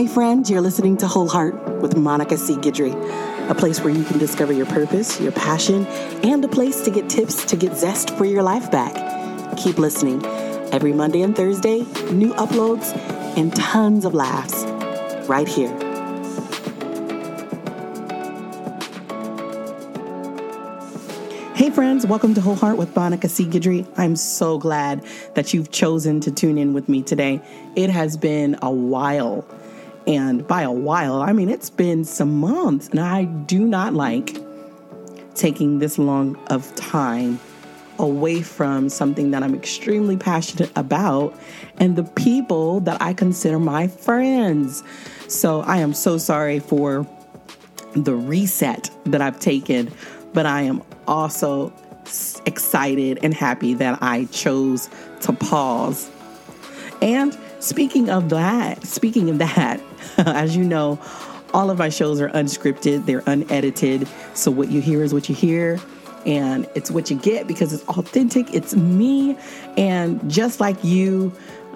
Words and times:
Hey, 0.00 0.06
friend, 0.06 0.48
you're 0.48 0.62
listening 0.62 0.96
to 0.96 1.06
Whole 1.06 1.28
Heart 1.28 1.82
with 1.82 1.94
Monica 1.94 2.38
C. 2.38 2.54
Guidry, 2.54 2.94
a 3.50 3.54
place 3.54 3.82
where 3.82 3.92
you 3.92 4.02
can 4.02 4.16
discover 4.16 4.50
your 4.50 4.64
purpose, 4.64 5.20
your 5.20 5.30
passion, 5.30 5.84
and 6.24 6.42
a 6.42 6.48
place 6.48 6.80
to 6.84 6.90
get 6.90 7.10
tips 7.10 7.44
to 7.44 7.54
get 7.54 7.76
zest 7.76 8.08
for 8.16 8.24
your 8.24 8.42
life 8.42 8.70
back. 8.70 8.94
Keep 9.58 9.76
listening. 9.76 10.24
Every 10.72 10.94
Monday 10.94 11.20
and 11.20 11.36
Thursday, 11.36 11.80
new 12.10 12.32
uploads 12.36 12.96
and 13.36 13.54
tons 13.54 14.06
of 14.06 14.14
laughs 14.14 14.64
right 15.28 15.46
here. 15.46 15.68
Hey, 21.54 21.68
friends, 21.68 22.06
welcome 22.06 22.32
to 22.32 22.40
Whole 22.40 22.54
Heart 22.54 22.78
with 22.78 22.96
Monica 22.96 23.28
C. 23.28 23.44
Guidry. 23.44 23.86
I'm 23.98 24.16
so 24.16 24.56
glad 24.56 25.04
that 25.34 25.52
you've 25.52 25.70
chosen 25.70 26.20
to 26.20 26.32
tune 26.32 26.56
in 26.56 26.72
with 26.72 26.88
me 26.88 27.02
today. 27.02 27.42
It 27.76 27.90
has 27.90 28.16
been 28.16 28.56
a 28.62 28.70
while 28.70 29.44
and 30.06 30.46
by 30.46 30.62
a 30.62 30.72
while, 30.72 31.22
I 31.22 31.32
mean, 31.32 31.48
it's 31.48 31.70
been 31.70 32.04
some 32.04 32.38
months, 32.40 32.88
and 32.88 33.00
I 33.00 33.24
do 33.24 33.66
not 33.66 33.94
like 33.94 34.38
taking 35.34 35.78
this 35.78 35.98
long 35.98 36.36
of 36.48 36.74
time 36.74 37.38
away 37.98 38.40
from 38.40 38.88
something 38.88 39.30
that 39.30 39.42
I'm 39.42 39.54
extremely 39.54 40.16
passionate 40.16 40.72
about 40.74 41.38
and 41.78 41.96
the 41.96 42.04
people 42.04 42.80
that 42.80 43.00
I 43.00 43.12
consider 43.12 43.58
my 43.58 43.88
friends. 43.88 44.82
So 45.28 45.60
I 45.60 45.78
am 45.78 45.92
so 45.92 46.16
sorry 46.16 46.60
for 46.60 47.06
the 47.94 48.14
reset 48.14 48.90
that 49.04 49.20
I've 49.20 49.38
taken, 49.38 49.92
but 50.32 50.46
I 50.46 50.62
am 50.62 50.82
also 51.06 51.72
excited 52.46 53.18
and 53.22 53.34
happy 53.34 53.74
that 53.74 54.02
I 54.02 54.24
chose 54.26 54.88
to 55.20 55.32
pause. 55.32 56.10
And 57.02 57.36
speaking 57.60 58.10
of 58.10 58.28
that, 58.30 58.84
speaking 58.84 59.30
of 59.30 59.38
that, 59.38 59.80
As 60.18 60.56
you 60.56 60.64
know, 60.64 60.98
all 61.52 61.70
of 61.70 61.78
my 61.78 61.88
shows 61.88 62.20
are 62.20 62.28
unscripted, 62.30 63.06
they're 63.06 63.22
unedited. 63.26 64.08
So 64.34 64.50
what 64.50 64.70
you 64.70 64.80
hear 64.80 65.02
is 65.02 65.12
what 65.12 65.28
you 65.28 65.34
hear 65.34 65.80
and 66.26 66.68
it's 66.74 66.90
what 66.90 67.10
you 67.10 67.16
get 67.16 67.46
because 67.46 67.72
it's 67.72 67.84
authentic, 67.88 68.52
it's 68.52 68.76
me. 68.76 69.36
And 69.76 70.30
just 70.30 70.60
like 70.60 70.82
you, 70.84 71.32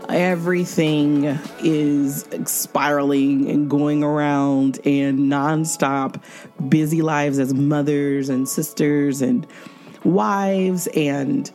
everything 0.08 1.24
is 1.60 2.26
spiraling 2.44 3.48
and 3.48 3.70
going 3.70 4.04
around 4.04 4.78
and 4.84 5.20
nonstop 5.20 6.22
busy 6.68 7.00
lives 7.00 7.38
as 7.38 7.54
mothers 7.54 8.28
and 8.28 8.48
sisters 8.48 9.22
and 9.22 9.46
wives 10.04 10.86
and 10.88 11.50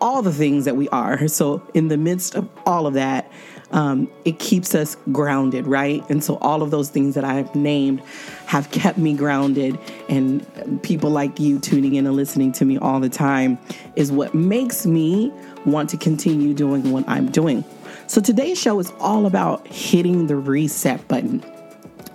all 0.00 0.20
the 0.20 0.32
things 0.32 0.64
that 0.64 0.76
we 0.76 0.88
are. 0.88 1.28
So, 1.28 1.62
in 1.72 1.88
the 1.88 1.96
midst 1.96 2.34
of 2.34 2.48
all 2.66 2.86
of 2.86 2.94
that, 2.94 3.30
um, 3.72 4.10
it 4.24 4.38
keeps 4.38 4.74
us 4.74 4.96
grounded, 5.12 5.66
right? 5.66 6.08
And 6.10 6.22
so 6.22 6.36
all 6.38 6.62
of 6.62 6.70
those 6.70 6.90
things 6.90 7.14
that 7.14 7.24
I've 7.24 7.54
named 7.54 8.02
have 8.46 8.70
kept 8.70 8.98
me 8.98 9.14
grounded. 9.14 9.78
And 10.08 10.82
people 10.82 11.10
like 11.10 11.40
you 11.40 11.58
tuning 11.58 11.94
in 11.94 12.06
and 12.06 12.14
listening 12.14 12.52
to 12.52 12.64
me 12.64 12.78
all 12.78 13.00
the 13.00 13.08
time 13.08 13.58
is 13.96 14.12
what 14.12 14.34
makes 14.34 14.86
me 14.86 15.32
want 15.64 15.88
to 15.90 15.96
continue 15.96 16.54
doing 16.54 16.92
what 16.92 17.08
I'm 17.08 17.30
doing. 17.30 17.64
So 18.06 18.20
today's 18.20 18.60
show 18.60 18.78
is 18.78 18.92
all 19.00 19.26
about 19.26 19.66
hitting 19.66 20.26
the 20.26 20.36
reset 20.36 21.06
button. 21.08 21.42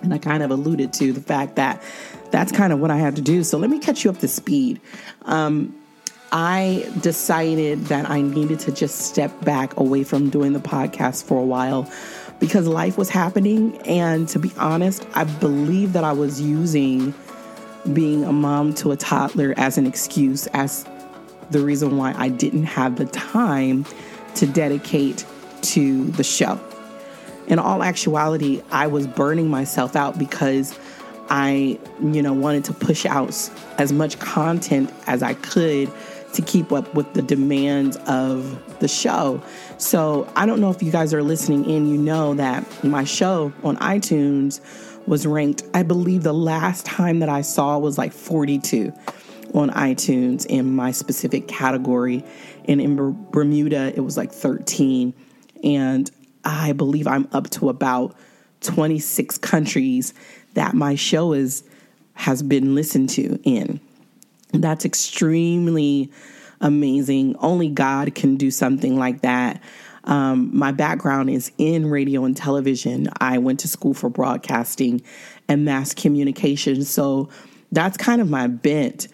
And 0.02 0.14
I 0.14 0.18
kind 0.18 0.42
of 0.44 0.50
alluded 0.50 0.92
to 0.94 1.12
the 1.12 1.20
fact 1.20 1.56
that 1.56 1.82
that's 2.30 2.52
kind 2.52 2.72
of 2.72 2.78
what 2.78 2.90
I 2.90 2.98
had 2.98 3.16
to 3.16 3.22
do. 3.22 3.42
So 3.42 3.58
let 3.58 3.70
me 3.70 3.78
catch 3.78 4.04
you 4.04 4.10
up 4.10 4.18
to 4.18 4.28
speed. 4.28 4.80
Um, 5.22 5.74
I 6.30 6.90
decided 7.00 7.86
that 7.86 8.10
I 8.10 8.20
needed 8.20 8.60
to 8.60 8.72
just 8.72 9.00
step 9.00 9.38
back 9.44 9.78
away 9.78 10.04
from 10.04 10.28
doing 10.28 10.52
the 10.52 10.60
podcast 10.60 11.24
for 11.24 11.40
a 11.40 11.44
while 11.44 11.90
because 12.38 12.66
life 12.66 12.98
was 12.98 13.08
happening. 13.08 13.78
And 13.86 14.28
to 14.28 14.38
be 14.38 14.52
honest, 14.58 15.06
I 15.14 15.24
believe 15.24 15.94
that 15.94 16.04
I 16.04 16.12
was 16.12 16.40
using 16.40 17.14
being 17.92 18.24
a 18.24 18.32
mom 18.32 18.74
to 18.74 18.92
a 18.92 18.96
toddler 18.96 19.54
as 19.56 19.78
an 19.78 19.86
excuse, 19.86 20.46
as 20.48 20.84
the 21.50 21.60
reason 21.60 21.96
why 21.96 22.14
I 22.16 22.28
didn't 22.28 22.64
have 22.64 22.96
the 22.96 23.06
time 23.06 23.86
to 24.34 24.46
dedicate 24.46 25.24
to 25.62 26.04
the 26.04 26.24
show. 26.24 26.60
In 27.46 27.58
all 27.58 27.82
actuality, 27.82 28.62
I 28.70 28.86
was 28.88 29.06
burning 29.06 29.48
myself 29.48 29.96
out 29.96 30.18
because 30.18 30.78
I, 31.30 31.78
you 32.02 32.22
know, 32.22 32.34
wanted 32.34 32.64
to 32.64 32.74
push 32.74 33.06
out 33.06 33.34
as 33.78 33.92
much 33.92 34.18
content 34.18 34.92
as 35.06 35.22
I 35.22 35.32
could 35.34 35.90
to 36.34 36.42
keep 36.42 36.72
up 36.72 36.94
with 36.94 37.12
the 37.14 37.22
demands 37.22 37.96
of 38.06 38.78
the 38.80 38.88
show. 38.88 39.42
So 39.78 40.30
I 40.36 40.46
don't 40.46 40.60
know 40.60 40.70
if 40.70 40.82
you 40.82 40.92
guys 40.92 41.14
are 41.14 41.22
listening 41.22 41.68
in, 41.68 41.86
you 41.88 41.96
know 41.96 42.34
that 42.34 42.84
my 42.84 43.04
show 43.04 43.52
on 43.62 43.76
iTunes 43.78 44.60
was 45.06 45.26
ranked, 45.26 45.62
I 45.72 45.82
believe 45.82 46.22
the 46.22 46.34
last 46.34 46.84
time 46.84 47.20
that 47.20 47.28
I 47.28 47.40
saw 47.40 47.78
was 47.78 47.96
like 47.96 48.12
42 48.12 48.92
on 49.54 49.70
iTunes 49.70 50.44
in 50.46 50.74
my 50.76 50.92
specific 50.92 51.48
category. 51.48 52.22
And 52.66 52.80
in 52.80 53.26
Bermuda, 53.30 53.92
it 53.96 54.00
was 54.00 54.16
like 54.16 54.30
13. 54.30 55.14
And 55.64 56.10
I 56.44 56.72
believe 56.72 57.06
I'm 57.06 57.26
up 57.32 57.48
to 57.50 57.70
about 57.70 58.14
26 58.60 59.38
countries 59.38 60.12
that 60.54 60.74
my 60.74 60.94
show 60.94 61.32
is 61.32 61.64
has 62.14 62.42
been 62.42 62.74
listened 62.74 63.08
to 63.08 63.38
in. 63.44 63.80
That's 64.52 64.84
extremely 64.84 66.10
amazing. 66.60 67.36
Only 67.36 67.68
God 67.68 68.14
can 68.14 68.36
do 68.36 68.50
something 68.50 68.98
like 68.98 69.22
that. 69.22 69.62
Um, 70.04 70.50
my 70.56 70.72
background 70.72 71.28
is 71.28 71.52
in 71.58 71.90
radio 71.90 72.24
and 72.24 72.36
television. 72.36 73.08
I 73.20 73.38
went 73.38 73.60
to 73.60 73.68
school 73.68 73.92
for 73.92 74.08
broadcasting 74.08 75.02
and 75.48 75.64
mass 75.64 75.92
communication. 75.92 76.84
So 76.84 77.28
that's 77.72 77.96
kind 77.96 78.20
of 78.20 78.30
my 78.30 78.46
bent. 78.46 79.08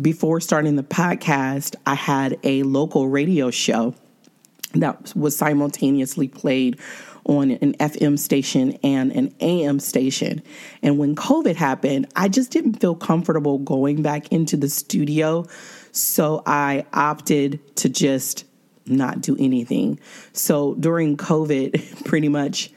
Before 0.00 0.40
starting 0.40 0.76
the 0.76 0.82
podcast, 0.82 1.76
I 1.86 1.94
had 1.94 2.38
a 2.42 2.62
local 2.64 3.08
radio 3.08 3.50
show 3.50 3.94
that 4.74 5.14
was 5.14 5.36
simultaneously 5.36 6.28
played 6.28 6.80
on 7.24 7.50
an 7.50 7.74
FM 7.74 8.18
station 8.18 8.78
and 8.82 9.12
an 9.12 9.34
AM 9.40 9.78
station. 9.78 10.42
And 10.82 10.98
when 10.98 11.14
COVID 11.14 11.56
happened, 11.56 12.06
I 12.16 12.28
just 12.28 12.50
didn't 12.50 12.74
feel 12.74 12.94
comfortable 12.94 13.58
going 13.58 14.02
back 14.02 14.32
into 14.32 14.56
the 14.56 14.68
studio. 14.68 15.46
So 15.92 16.42
I 16.46 16.84
opted 16.92 17.76
to 17.76 17.88
just 17.88 18.44
not 18.86 19.20
do 19.20 19.36
anything. 19.38 20.00
So 20.32 20.74
during 20.74 21.16
COVID, 21.16 22.04
pretty 22.04 22.28
much 22.28 22.70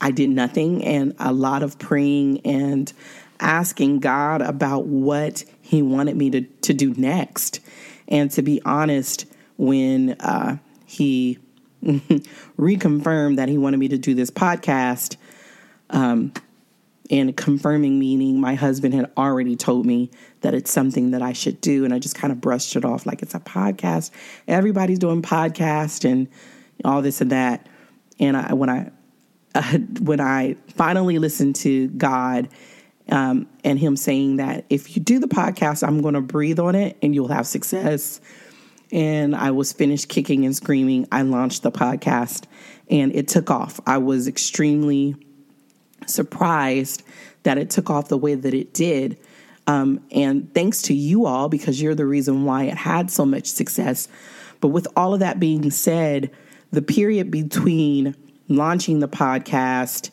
I 0.00 0.10
did 0.10 0.30
nothing 0.30 0.84
and 0.84 1.14
a 1.18 1.32
lot 1.32 1.62
of 1.62 1.78
praying 1.78 2.40
and 2.44 2.92
asking 3.38 4.00
God 4.00 4.42
about 4.42 4.86
what 4.86 5.44
He 5.60 5.82
wanted 5.82 6.16
me 6.16 6.30
to, 6.30 6.40
to 6.42 6.74
do 6.74 6.94
next. 6.94 7.60
And 8.08 8.30
to 8.32 8.42
be 8.42 8.60
honest, 8.64 9.26
when 9.56 10.12
uh, 10.20 10.58
He 10.86 11.38
reconfirmed 12.58 13.36
that 13.36 13.48
he 13.48 13.58
wanted 13.58 13.78
me 13.78 13.88
to 13.88 13.98
do 13.98 14.14
this 14.14 14.30
podcast. 14.30 15.16
Um, 15.90 16.32
and 17.10 17.36
confirming 17.36 17.98
meaning 17.98 18.40
my 18.40 18.54
husband 18.54 18.94
had 18.94 19.10
already 19.18 19.54
told 19.54 19.84
me 19.84 20.10
that 20.40 20.54
it's 20.54 20.72
something 20.72 21.10
that 21.10 21.20
I 21.20 21.34
should 21.34 21.60
do. 21.60 21.84
And 21.84 21.92
I 21.92 21.98
just 21.98 22.14
kind 22.14 22.32
of 22.32 22.40
brushed 22.40 22.74
it 22.74 22.84
off 22.84 23.04
like 23.04 23.20
it's 23.20 23.34
a 23.34 23.40
podcast. 23.40 24.10
Everybody's 24.48 24.98
doing 24.98 25.20
podcast 25.20 26.10
and 26.10 26.26
all 26.84 27.02
this 27.02 27.20
and 27.20 27.30
that. 27.30 27.68
And 28.18 28.36
I, 28.36 28.54
when 28.54 28.70
I, 28.70 28.90
uh, 29.54 29.78
when 30.00 30.20
I 30.20 30.56
finally 30.74 31.18
listened 31.18 31.56
to 31.56 31.88
God 31.88 32.48
um, 33.10 33.46
and 33.62 33.78
Him 33.78 33.96
saying 33.96 34.36
that 34.36 34.64
if 34.70 34.96
you 34.96 35.02
do 35.02 35.18
the 35.18 35.28
podcast, 35.28 35.86
I'm 35.86 36.00
going 36.00 36.14
to 36.14 36.22
breathe 36.22 36.60
on 36.60 36.74
it 36.74 36.96
and 37.02 37.14
you'll 37.14 37.28
have 37.28 37.46
success 37.46 38.20
and 38.92 39.34
I 39.34 39.50
was 39.50 39.72
finished 39.72 40.08
kicking 40.08 40.44
and 40.44 40.54
screaming, 40.54 41.08
I 41.10 41.22
launched 41.22 41.62
the 41.62 41.72
podcast 41.72 42.44
and 42.90 43.14
it 43.14 43.26
took 43.26 43.50
off. 43.50 43.80
I 43.86 43.98
was 43.98 44.28
extremely 44.28 45.16
surprised 46.06 47.02
that 47.44 47.56
it 47.58 47.70
took 47.70 47.88
off 47.88 48.08
the 48.08 48.18
way 48.18 48.34
that 48.34 48.52
it 48.52 48.74
did. 48.74 49.18
Um, 49.66 50.04
and 50.12 50.52
thanks 50.54 50.82
to 50.82 50.94
you 50.94 51.24
all, 51.26 51.48
because 51.48 51.80
you're 51.80 51.94
the 51.94 52.06
reason 52.06 52.44
why 52.44 52.64
it 52.64 52.74
had 52.74 53.10
so 53.10 53.24
much 53.24 53.46
success. 53.46 54.08
But 54.60 54.68
with 54.68 54.86
all 54.94 55.14
of 55.14 55.20
that 55.20 55.40
being 55.40 55.70
said, 55.70 56.30
the 56.70 56.82
period 56.82 57.30
between 57.30 58.14
launching 58.48 59.00
the 59.00 59.08
podcast 59.08 60.10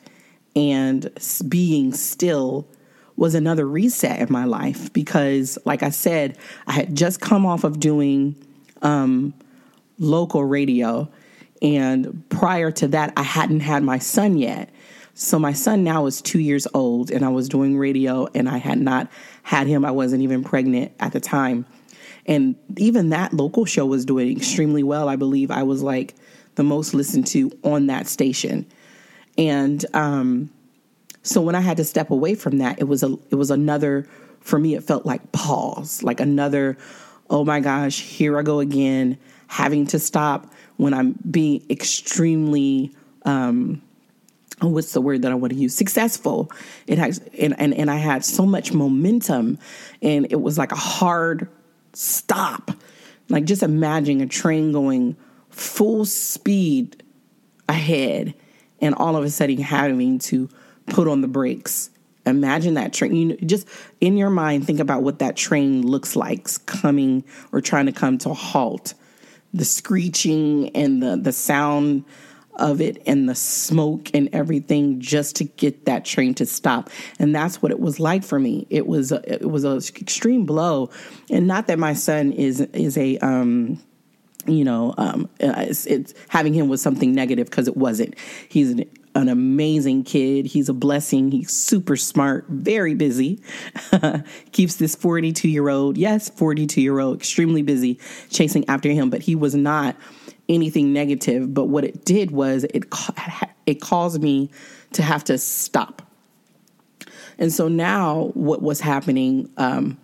and 0.56 1.10
being 1.48 1.94
still 1.94 2.68
was 3.18 3.36
another 3.36 3.68
reset 3.68 4.20
in 4.20 4.32
my 4.32 4.46
life 4.46 4.94
because, 4.94 5.58
like 5.66 5.84
I 5.84 5.90
said, 5.90 6.38
I 6.68 6.74
had 6.74 6.96
just 6.96 7.20
come 7.20 7.46
off 7.46 7.66
of 7.66 7.80
doing 7.80 8.36
um, 8.82 9.34
local 9.98 10.44
radio. 10.46 11.10
And 11.62 12.24
prior 12.30 12.72
to 12.72 12.88
that, 12.90 13.14
I 13.18 13.24
hadn't 13.24 13.62
had 13.62 13.84
my 13.84 14.00
son 14.00 14.38
yet. 14.38 14.70
So 15.14 15.38
my 15.38 15.52
son 15.52 15.84
now 15.84 16.06
is 16.06 16.22
two 16.22 16.40
years 16.40 16.68
old, 16.74 17.12
and 17.12 17.26
I 17.26 17.30
was 17.30 17.50
doing 17.50 17.78
radio, 17.78 18.28
and 18.34 18.48
I 18.48 18.58
had 18.58 18.80
not 18.80 19.10
had 19.44 19.68
him. 19.68 19.84
I 19.84 19.92
wasn't 19.92 20.24
even 20.24 20.44
pregnant 20.44 20.94
at 21.00 21.12
the 21.12 21.20
time. 21.20 21.66
And 22.26 22.56
even 22.78 23.10
that 23.10 23.34
local 23.34 23.66
show 23.66 23.86
was 23.86 24.06
doing 24.06 24.32
extremely 24.38 24.84
well. 24.84 25.10
I 25.10 25.18
believe 25.18 25.52
I 25.52 25.64
was 25.64 25.82
like 25.82 26.16
the 26.56 26.64
most 26.64 26.94
listened 26.94 27.28
to 27.28 27.52
on 27.64 27.88
that 27.88 28.08
station. 28.08 28.66
And 29.38 29.86
um, 29.94 30.50
So 31.24 31.42
when 31.42 31.56
I 31.56 31.62
had 31.62 31.78
to 31.78 31.84
step 31.84 32.12
away 32.12 32.36
from 32.36 32.58
that, 32.60 32.80
it 32.80 32.86
was 32.86 33.04
a 33.04 33.18
it 33.30 33.36
was 33.36 33.52
another 33.52 34.08
for 34.40 34.58
me 34.58 34.76
it 34.76 34.84
felt 34.84 35.06
like 35.06 35.32
pause, 35.32 36.02
like 36.04 36.20
another 36.20 36.78
oh 37.30 37.46
my 37.46 37.60
gosh, 37.60 38.02
here 38.02 38.38
I 38.38 38.42
go 38.42 38.60
again, 38.60 39.18
having 39.48 39.86
to 39.88 40.00
stop 40.00 40.52
when 40.78 40.94
I'm 40.94 41.16
being 41.30 41.64
extremely 41.70 42.96
um 43.26 43.82
what's 44.62 44.92
the 44.92 45.02
word 45.02 45.22
that 45.22 45.32
I 45.32 45.36
want 45.36 45.54
to 45.54 45.60
use? 45.60 45.74
Successful. 45.74 46.52
It 46.88 46.98
has 46.98 47.20
and, 47.40 47.60
and 47.60 47.74
and 47.74 47.90
I 47.90 47.96
had 47.96 48.26
so 48.26 48.46
much 48.46 48.74
momentum 48.74 49.58
and 50.02 50.28
it 50.30 50.42
was 50.42 50.58
like 50.58 50.72
a 50.72 50.78
hard 50.78 51.48
stop. 51.94 52.72
Like 53.30 53.46
just 53.46 53.64
imagine 53.64 54.22
a 54.22 54.28
train 54.28 54.72
going 54.72 55.16
full 55.50 56.06
speed 56.06 57.04
ahead 57.68 58.34
and 58.82 58.96
all 58.96 59.16
of 59.16 59.24
a 59.24 59.30
sudden 59.30 59.58
having 59.58 60.20
to 60.20 60.50
put 60.88 61.08
on 61.08 61.22
the 61.22 61.28
brakes. 61.28 61.90
Imagine 62.30 62.76
that 62.76 62.94
train. 62.94 63.16
You 63.16 63.26
know, 63.26 63.36
just 63.46 63.68
in 64.00 64.18
your 64.18 64.30
mind, 64.30 64.66
think 64.66 64.80
about 64.80 65.04
what 65.04 65.20
that 65.20 65.36
train 65.36 65.86
looks 65.86 66.16
like 66.16 66.48
coming 66.66 67.24
or 67.52 67.62
trying 67.62 67.88
to 67.88 67.92
come 67.92 68.18
to 68.20 68.30
a 68.32 68.34
halt. 68.34 68.94
The 69.54 69.66
screeching 69.66 70.70
and 70.76 71.02
the 71.02 71.18
the 71.18 71.32
sound 71.32 72.06
of 72.60 72.82
it 72.82 73.02
and 73.06 73.28
the 73.28 73.36
smoke 73.36 74.12
and 74.14 74.30
everything 74.34 75.00
just 75.00 75.38
to 75.38 75.46
get 75.46 75.86
that 75.86 76.06
train 76.06 76.34
to 76.36 76.46
stop. 76.46 76.90
And 77.18 77.34
that's 77.34 77.62
what 77.62 77.72
it 77.72 77.80
was 77.80 78.00
like 78.00 78.24
for 78.24 78.38
me. 78.38 78.68
It 78.70 78.86
was 78.86 79.12
a, 79.12 79.22
it 79.34 79.50
was 79.50 79.64
an 79.64 79.78
extreme 79.78 80.46
blow. 80.46 80.90
And 81.30 81.48
not 81.48 81.68
that 81.68 81.80
my 81.80 81.94
son 81.94 82.32
is 82.34 82.62
is 82.62 82.98
a 82.98 83.18
um 83.20 83.80
you 84.48 84.64
know, 84.64 84.96
um, 84.98 85.30
it's, 85.40 85.86
it's, 85.86 86.14
having 86.30 86.54
him 86.54 86.70
was 86.70 86.82
something 86.82 87.14
negative 87.14 87.50
because 87.50 87.68
it 87.68 87.78
wasn't. 87.78 88.16
He's 88.48 88.72
an, 88.72 88.86
an, 89.20 89.30
amazing 89.30 90.04
kid. 90.04 90.46
He's 90.46 90.70
a 90.70 90.74
blessing. 90.74 91.32
He's 91.32 91.52
super 91.52 91.96
smart, 91.96 92.46
very 92.50 92.96
busy. 92.96 93.42
Keeps 94.52 94.76
this 94.76 94.96
42 94.96 95.50
year 95.50 95.70
old, 95.70 95.98
yes, 95.98 96.30
42 96.30 96.82
year 96.82 97.00
old, 97.00 97.18
extremely 97.18 97.62
busy 97.62 98.00
chasing 98.30 98.68
after 98.68 98.90
him. 98.90 99.10
But 99.10 99.22
he 99.22 99.36
was 99.36 99.56
not 99.56 99.96
anything 100.48 100.94
negative. 100.94 101.54
But 101.54 101.66
what 101.66 101.84
it 101.84 102.06
did 102.06 102.32
was 102.32 102.66
it 102.66 102.86
it 103.66 103.82
caused 103.82 104.22
me 104.22 104.50
to 104.94 105.04
have 105.04 105.24
to 105.26 105.38
stop. 105.38 106.02
And 107.38 107.54
so 107.54 107.68
now, 107.68 108.32
what 108.34 108.62
was 108.62 108.82
happening 108.82 109.50
um, 109.58 109.98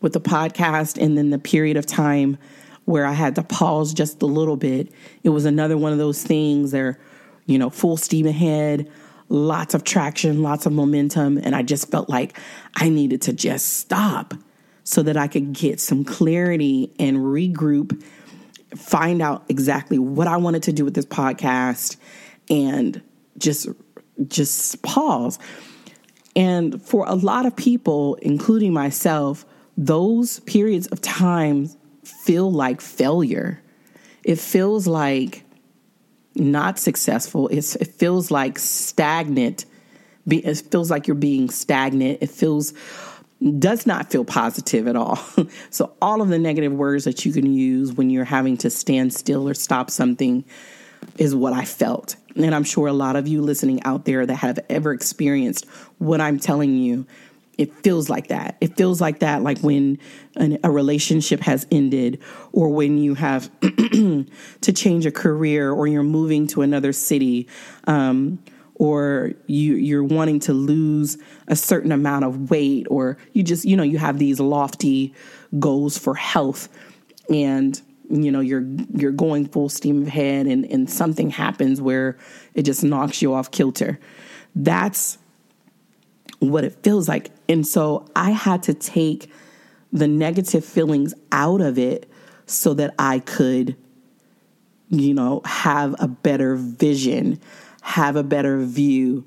with 0.00 0.12
the 0.12 0.20
podcast, 0.20 1.00
and 1.00 1.16
then 1.16 1.30
the 1.30 1.38
period 1.38 1.76
of 1.76 1.86
time 1.86 2.38
where 2.84 3.06
I 3.06 3.12
had 3.12 3.36
to 3.36 3.42
pause 3.42 3.94
just 3.94 4.20
a 4.22 4.26
little 4.26 4.56
bit. 4.56 4.92
It 5.22 5.28
was 5.28 5.44
another 5.44 5.76
one 5.76 5.92
of 5.92 5.98
those 5.98 6.22
things 6.22 6.72
there, 6.72 6.98
you 7.50 7.58
know, 7.58 7.68
full 7.68 7.96
steam 7.96 8.26
ahead, 8.26 8.90
lots 9.28 9.74
of 9.74 9.84
traction, 9.84 10.42
lots 10.42 10.66
of 10.66 10.72
momentum. 10.72 11.38
And 11.38 11.54
I 11.54 11.62
just 11.62 11.90
felt 11.90 12.08
like 12.08 12.38
I 12.76 12.88
needed 12.88 13.22
to 13.22 13.32
just 13.32 13.78
stop 13.78 14.34
so 14.84 15.02
that 15.02 15.16
I 15.16 15.28
could 15.28 15.52
get 15.52 15.80
some 15.80 16.04
clarity 16.04 16.92
and 16.98 17.18
regroup, 17.18 18.02
find 18.76 19.20
out 19.20 19.44
exactly 19.48 19.98
what 19.98 20.26
I 20.26 20.36
wanted 20.36 20.62
to 20.64 20.72
do 20.72 20.84
with 20.84 20.94
this 20.94 21.06
podcast 21.06 21.96
and 22.48 23.02
just 23.36 23.68
just 24.28 24.82
pause. 24.82 25.38
And 26.36 26.80
for 26.82 27.04
a 27.06 27.14
lot 27.14 27.46
of 27.46 27.56
people, 27.56 28.16
including 28.16 28.72
myself, 28.72 29.44
those 29.76 30.40
periods 30.40 30.86
of 30.88 31.00
time 31.00 31.68
feel 32.04 32.50
like 32.52 32.80
failure. 32.80 33.60
It 34.22 34.38
feels 34.38 34.86
like 34.86 35.44
not 36.34 36.78
successful. 36.78 37.48
It's, 37.48 37.76
it 37.76 37.88
feels 37.88 38.30
like 38.30 38.58
stagnant. 38.58 39.64
It 40.26 40.56
feels 40.70 40.90
like 40.90 41.06
you're 41.06 41.14
being 41.14 41.50
stagnant. 41.50 42.18
It 42.20 42.30
feels 42.30 42.72
does 43.58 43.86
not 43.86 44.10
feel 44.10 44.24
positive 44.24 44.86
at 44.86 44.96
all. 44.96 45.18
so 45.70 45.94
all 46.02 46.20
of 46.20 46.28
the 46.28 46.38
negative 46.38 46.72
words 46.72 47.04
that 47.04 47.24
you 47.24 47.32
can 47.32 47.52
use 47.52 47.92
when 47.92 48.10
you're 48.10 48.24
having 48.24 48.58
to 48.58 48.68
stand 48.68 49.14
still 49.14 49.48
or 49.48 49.54
stop 49.54 49.90
something 49.90 50.44
is 51.16 51.34
what 51.34 51.54
I 51.54 51.64
felt. 51.64 52.16
And 52.36 52.54
I'm 52.54 52.64
sure 52.64 52.86
a 52.86 52.92
lot 52.92 53.16
of 53.16 53.26
you 53.26 53.40
listening 53.40 53.82
out 53.84 54.04
there 54.04 54.26
that 54.26 54.36
have 54.36 54.58
ever 54.68 54.92
experienced 54.92 55.66
what 55.98 56.20
I'm 56.20 56.38
telling 56.38 56.76
you 56.76 57.06
it 57.60 57.74
feels 57.84 58.08
like 58.08 58.28
that. 58.28 58.56
It 58.62 58.74
feels 58.78 59.02
like 59.02 59.18
that, 59.18 59.42
like 59.42 59.58
when 59.58 59.98
an, 60.36 60.56
a 60.64 60.70
relationship 60.70 61.40
has 61.40 61.66
ended, 61.70 62.18
or 62.52 62.70
when 62.70 62.96
you 62.96 63.14
have 63.16 63.50
to 63.60 64.72
change 64.74 65.04
a 65.04 65.12
career, 65.12 65.70
or 65.70 65.86
you're 65.86 66.02
moving 66.02 66.46
to 66.48 66.62
another 66.62 66.94
city, 66.94 67.46
um, 67.86 68.42
or 68.76 69.32
you 69.46 69.74
you're 69.74 70.02
wanting 70.02 70.40
to 70.40 70.54
lose 70.54 71.18
a 71.48 71.54
certain 71.54 71.92
amount 71.92 72.24
of 72.24 72.50
weight, 72.50 72.86
or 72.88 73.18
you 73.34 73.42
just 73.42 73.66
you 73.66 73.76
know 73.76 73.82
you 73.82 73.98
have 73.98 74.18
these 74.18 74.40
lofty 74.40 75.12
goals 75.58 75.98
for 75.98 76.14
health, 76.14 76.70
and 77.28 77.82
you 78.08 78.32
know 78.32 78.40
you're 78.40 78.64
you're 78.94 79.12
going 79.12 79.46
full 79.46 79.68
steam 79.68 80.06
ahead, 80.06 80.46
and 80.46 80.64
and 80.64 80.88
something 80.88 81.28
happens 81.28 81.78
where 81.78 82.16
it 82.54 82.62
just 82.62 82.82
knocks 82.82 83.20
you 83.20 83.34
off 83.34 83.50
kilter. 83.50 84.00
That's 84.54 85.18
what 86.40 86.64
it 86.64 86.82
feels 86.82 87.08
like. 87.08 87.30
And 87.48 87.66
so 87.66 88.06
I 88.16 88.30
had 88.30 88.64
to 88.64 88.74
take 88.74 89.30
the 89.92 90.08
negative 90.08 90.64
feelings 90.64 91.14
out 91.30 91.60
of 91.60 91.78
it 91.78 92.10
so 92.46 92.74
that 92.74 92.94
I 92.98 93.20
could, 93.20 93.76
you 94.88 95.14
know, 95.14 95.42
have 95.44 95.94
a 95.98 96.08
better 96.08 96.56
vision, 96.56 97.40
have 97.82 98.16
a 98.16 98.22
better 98.22 98.64
view, 98.64 99.24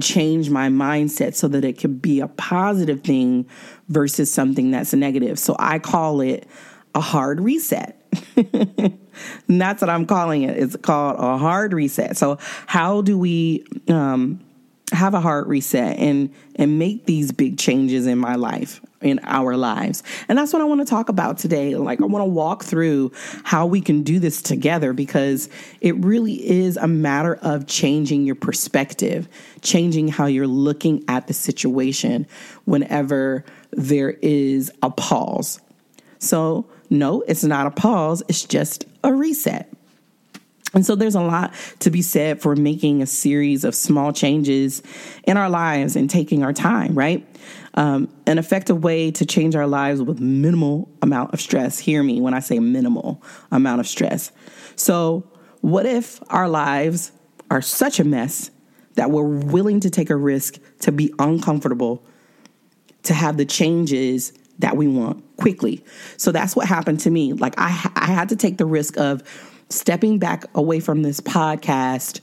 change 0.00 0.50
my 0.50 0.68
mindset 0.68 1.34
so 1.34 1.48
that 1.48 1.64
it 1.64 1.78
could 1.78 2.02
be 2.02 2.20
a 2.20 2.28
positive 2.28 3.02
thing 3.02 3.46
versus 3.88 4.32
something 4.32 4.70
that's 4.70 4.92
negative. 4.92 5.38
So 5.38 5.56
I 5.58 5.78
call 5.78 6.20
it 6.20 6.46
a 6.94 7.00
hard 7.00 7.40
reset. 7.40 7.94
and 8.36 8.98
that's 9.48 9.80
what 9.80 9.90
I'm 9.90 10.06
calling 10.06 10.42
it. 10.42 10.56
It's 10.56 10.76
called 10.76 11.16
a 11.18 11.38
hard 11.38 11.72
reset. 11.72 12.16
So, 12.16 12.38
how 12.66 13.02
do 13.02 13.18
we 13.18 13.64
um, 13.88 14.40
have 14.92 15.14
a 15.14 15.20
hard 15.20 15.46
reset 15.46 15.98
and 15.98 16.32
and 16.56 16.78
make 16.78 17.06
these 17.06 17.30
big 17.32 17.58
changes 17.58 18.06
in 18.06 18.18
my 18.18 18.34
life 18.36 18.80
in 19.00 19.20
our 19.22 19.56
lives. 19.56 20.02
And 20.28 20.38
that's 20.38 20.52
what 20.52 20.60
I 20.60 20.64
want 20.64 20.80
to 20.80 20.84
talk 20.84 21.08
about 21.08 21.38
today. 21.38 21.76
Like 21.76 22.00
I 22.00 22.06
want 22.06 22.22
to 22.22 22.28
walk 22.28 22.64
through 22.64 23.12
how 23.44 23.66
we 23.66 23.80
can 23.80 24.02
do 24.02 24.18
this 24.18 24.42
together 24.42 24.92
because 24.92 25.48
it 25.80 25.96
really 25.96 26.34
is 26.48 26.76
a 26.76 26.88
matter 26.88 27.36
of 27.36 27.66
changing 27.66 28.24
your 28.24 28.34
perspective, 28.34 29.28
changing 29.62 30.08
how 30.08 30.26
you're 30.26 30.46
looking 30.46 31.04
at 31.06 31.26
the 31.26 31.34
situation 31.34 32.26
whenever 32.64 33.44
there 33.70 34.10
is 34.22 34.72
a 34.82 34.90
pause. 34.90 35.60
So, 36.18 36.66
no, 36.90 37.22
it's 37.22 37.44
not 37.44 37.66
a 37.66 37.70
pause, 37.70 38.22
it's 38.28 38.44
just 38.44 38.84
a 39.04 39.14
reset. 39.14 39.72
And 40.74 40.84
so 40.84 40.94
there's 40.94 41.14
a 41.14 41.22
lot 41.22 41.54
to 41.80 41.90
be 41.90 42.02
said 42.02 42.42
for 42.42 42.54
making 42.54 43.00
a 43.02 43.06
series 43.06 43.64
of 43.64 43.74
small 43.74 44.12
changes 44.12 44.82
in 45.24 45.36
our 45.36 45.48
lives 45.48 45.96
and 45.96 46.10
taking 46.10 46.42
our 46.42 46.52
time, 46.52 46.94
right? 46.94 47.26
Um, 47.74 48.08
an 48.26 48.38
effective 48.38 48.82
way 48.82 49.10
to 49.12 49.24
change 49.24 49.54
our 49.54 49.66
lives 49.66 50.02
with 50.02 50.20
minimal 50.20 50.90
amount 51.00 51.32
of 51.32 51.40
stress. 51.40 51.78
Hear 51.78 52.02
me 52.02 52.20
when 52.20 52.34
I 52.34 52.40
say 52.40 52.58
minimal 52.58 53.22
amount 53.50 53.80
of 53.80 53.86
stress. 53.86 54.30
So, 54.76 55.30
what 55.60 55.86
if 55.86 56.20
our 56.28 56.48
lives 56.48 57.12
are 57.50 57.62
such 57.62 57.98
a 57.98 58.04
mess 58.04 58.50
that 58.94 59.10
we're 59.10 59.22
willing 59.22 59.80
to 59.80 59.90
take 59.90 60.10
a 60.10 60.16
risk 60.16 60.58
to 60.80 60.92
be 60.92 61.12
uncomfortable, 61.18 62.04
to 63.04 63.14
have 63.14 63.36
the 63.36 63.44
changes 63.44 64.32
that 64.58 64.76
we 64.76 64.86
want 64.86 65.24
quickly? 65.36 65.84
So 66.16 66.30
that's 66.30 66.54
what 66.54 66.66
happened 66.66 67.00
to 67.00 67.10
me. 67.10 67.32
Like 67.32 67.54
I, 67.58 67.90
I 67.96 68.06
had 68.06 68.28
to 68.28 68.36
take 68.36 68.58
the 68.58 68.66
risk 68.66 68.96
of 68.98 69.22
stepping 69.70 70.18
back 70.18 70.44
away 70.54 70.80
from 70.80 71.02
this 71.02 71.20
podcast 71.20 72.20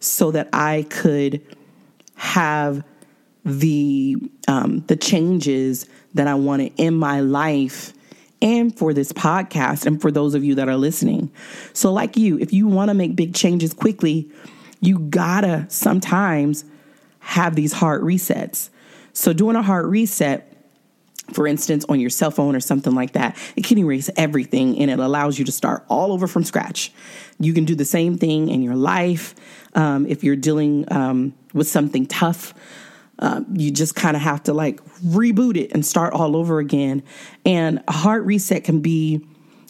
so 0.00 0.30
that 0.30 0.48
I 0.52 0.86
could 0.90 1.44
have 2.14 2.84
the 3.44 4.16
um, 4.46 4.80
the 4.86 4.96
changes 4.96 5.86
that 6.14 6.26
I 6.26 6.34
wanted 6.34 6.72
in 6.76 6.94
my 6.94 7.20
life 7.20 7.92
and 8.40 8.76
for 8.76 8.92
this 8.92 9.12
podcast 9.12 9.86
and 9.86 10.00
for 10.00 10.10
those 10.10 10.34
of 10.34 10.44
you 10.44 10.54
that 10.56 10.68
are 10.68 10.76
listening. 10.76 11.30
So 11.72 11.92
like 11.92 12.16
you, 12.16 12.38
if 12.38 12.52
you 12.52 12.66
want 12.68 12.88
to 12.88 12.94
make 12.94 13.16
big 13.16 13.34
changes 13.34 13.72
quickly, 13.72 14.30
you 14.80 14.98
gotta 14.98 15.66
sometimes 15.68 16.64
have 17.20 17.56
these 17.56 17.72
hard 17.72 18.02
resets. 18.02 18.70
So 19.12 19.32
doing 19.32 19.56
a 19.56 19.62
hard 19.62 19.86
reset 19.86 20.47
for 21.32 21.46
instance, 21.46 21.84
on 21.88 22.00
your 22.00 22.10
cell 22.10 22.30
phone 22.30 22.56
or 22.56 22.60
something 22.60 22.94
like 22.94 23.12
that, 23.12 23.36
it 23.56 23.64
can 23.64 23.78
erase 23.78 24.10
everything 24.16 24.78
and 24.78 24.90
it 24.90 24.98
allows 24.98 25.38
you 25.38 25.44
to 25.44 25.52
start 25.52 25.84
all 25.88 26.12
over 26.12 26.26
from 26.26 26.44
scratch. 26.44 26.92
You 27.38 27.52
can 27.52 27.64
do 27.64 27.74
the 27.74 27.84
same 27.84 28.16
thing 28.18 28.48
in 28.48 28.62
your 28.62 28.76
life. 28.76 29.34
Um, 29.74 30.06
if 30.06 30.24
you're 30.24 30.36
dealing 30.36 30.90
um, 30.92 31.34
with 31.52 31.68
something 31.68 32.06
tough, 32.06 32.54
uh, 33.18 33.42
you 33.52 33.70
just 33.70 33.94
kind 33.94 34.16
of 34.16 34.22
have 34.22 34.44
to 34.44 34.54
like 34.54 34.84
reboot 35.00 35.56
it 35.56 35.72
and 35.72 35.84
start 35.84 36.14
all 36.14 36.36
over 36.36 36.58
again. 36.60 37.02
And 37.44 37.82
a 37.88 37.92
hard 37.92 38.26
reset 38.26 38.64
can 38.64 38.80
be 38.80 39.26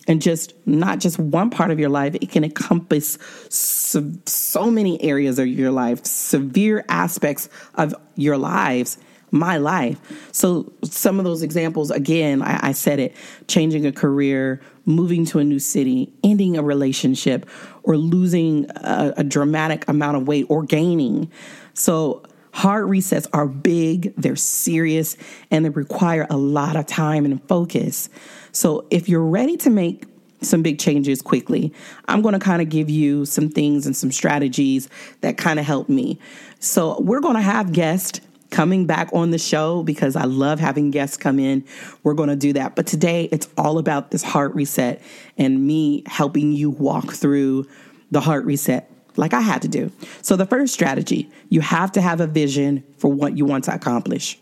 and 0.07 0.23
just 0.23 0.55
not 0.67 1.01
just 1.01 1.19
one 1.19 1.51
part 1.51 1.71
of 1.71 1.79
your 1.79 1.91
life, 1.91 2.15
it 2.15 2.31
can 2.31 2.43
encompass 2.43 3.19
so, 3.51 4.11
so 4.25 4.71
many 4.71 5.01
areas 5.03 5.39
of 5.39 5.47
your 5.47 5.71
life, 5.71 6.05
severe 6.07 6.83
aspects 6.89 7.51
of 7.75 7.95
your 8.17 8.39
lives 8.39 8.97
my 9.31 9.57
life. 9.57 9.99
So, 10.33 10.73
some 10.83 11.19
of 11.19 11.25
those 11.25 11.43
examples, 11.43 11.91
again, 11.91 12.43
I, 12.43 12.69
I, 12.69 12.73
said 12.73 12.99
it 12.99 13.15
changing 13.47 13.87
a 13.87 13.93
career, 13.93 14.61
moving 14.85 15.25
to 15.27 15.39
a 15.39 15.45
new 15.45 15.59
city, 15.59 16.13
ending 16.25 16.57
a 16.57 16.63
relationship, 16.63 17.49
or 17.83 17.97
losing 17.97 18.71
a, 18.71 19.15
a 19.19 19.25
dramatic 19.25 19.87
amount 19.89 20.17
of 20.17 20.27
weight 20.27 20.47
or 20.49 20.63
gaining. 20.63 21.31
So, 21.75 22.23
hard 22.53 22.87
resets 22.87 23.27
are 23.33 23.47
big, 23.47 24.15
they're 24.17 24.37
serious, 24.37 25.17
and 25.51 25.65
they 25.65 25.71
require 25.71 26.27
a 26.31 26.37
lot 26.37 26.77
of 26.77 26.87
time 26.87 27.25
and 27.25 27.43
focus. 27.49 28.09
So 28.53 28.87
if 28.91 29.09
you're 29.09 29.25
ready 29.25 29.57
to 29.59 29.71
make 29.71 30.07
some 30.41 30.63
big 30.63 30.79
changes 30.79 31.23
quickly, 31.23 31.73
I'm 32.07 32.23
going 32.23 32.33
to 32.33 32.39
kind 32.41 32.63
of 32.63 32.69
give 32.69 32.91
you 32.91 33.25
some 33.25 33.49
things 33.49 33.87
and 33.87 33.97
some 33.97 34.11
strategies 34.11 34.89
that 35.21 35.37
kind 35.37 35.59
of 35.59 35.67
help 35.67 35.89
me. 35.89 36.19
So 36.61 37.01
we're 37.01 37.21
going 37.21 37.37
to 37.37 37.41
have 37.41 37.73
guests 37.73 38.21
coming 38.51 38.87
back 38.87 39.11
on 39.13 39.31
the 39.31 39.39
show 39.39 39.83
because 39.83 40.17
I 40.17 40.25
love 40.25 40.61
having 40.61 40.91
guests 40.91 41.17
come 41.17 41.39
in. 41.39 41.65
We're 42.03 42.15
going 42.15 42.31
to 42.31 42.37
do 42.37 42.53
that. 42.55 42.77
But 42.77 42.87
today 42.87 43.29
it's 43.31 43.49
all 43.57 43.79
about 43.79 44.11
this 44.11 44.23
heart 44.23 44.55
reset 44.55 45.03
and 45.37 45.67
me 45.67 46.03
helping 46.07 46.53
you 46.53 46.71
walk 46.71 47.13
through 47.13 47.67
the 48.11 48.21
heart 48.21 48.45
reset 48.45 48.91
like 49.17 49.35
I 49.35 49.41
had 49.41 49.63
to 49.63 49.69
do. 49.69 49.93
So 50.23 50.37
the 50.37 50.47
first 50.47 50.73
strategy, 50.73 51.31
you 51.49 51.61
have 51.61 51.93
to 51.93 52.01
have 52.01 52.21
a 52.21 52.27
vision 52.27 52.85
for 52.97 53.13
what 53.13 53.37
you 53.37 53.45
want 53.45 53.65
to 53.65 53.75
accomplish. 53.75 54.39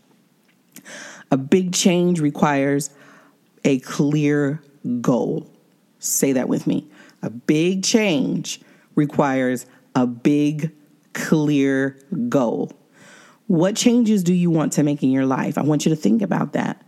A 1.30 1.36
big 1.36 1.72
change 1.72 2.20
requires 2.20 2.90
a 3.64 3.80
clear 3.80 4.62
goal. 5.00 5.50
Say 5.98 6.32
that 6.32 6.48
with 6.48 6.66
me. 6.66 6.88
A 7.22 7.30
big 7.30 7.82
change 7.82 8.60
requires 8.94 9.66
a 9.94 10.06
big, 10.06 10.70
clear 11.14 11.98
goal. 12.28 12.70
What 13.46 13.76
changes 13.76 14.24
do 14.24 14.34
you 14.34 14.50
want 14.50 14.72
to 14.74 14.82
make 14.82 15.02
in 15.02 15.10
your 15.10 15.26
life? 15.26 15.56
I 15.56 15.62
want 15.62 15.86
you 15.86 15.90
to 15.90 15.96
think 15.96 16.22
about 16.22 16.54
that. 16.54 16.82